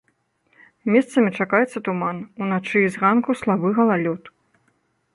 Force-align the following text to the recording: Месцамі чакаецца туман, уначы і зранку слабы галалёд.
Месцамі 0.95 1.29
чакаецца 1.43 1.83
туман, 1.89 2.17
уначы 2.47 2.77
і 2.87 2.91
зранку 2.97 3.31
слабы 3.43 3.67
галалёд. 3.81 4.21